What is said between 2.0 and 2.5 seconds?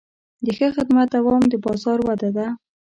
وده ده.